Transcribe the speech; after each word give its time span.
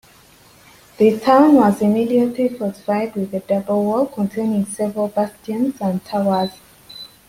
The 0.97 1.19
town 1.19 1.53
was 1.53 1.79
immediately 1.79 2.49
fortified 2.49 3.13
with 3.13 3.31
a 3.35 3.39
double 3.41 3.83
wall 3.85 4.07
containing 4.07 4.65
several 4.65 5.09
bastions 5.09 5.75
and 5.79 6.03
towers. 6.03 6.49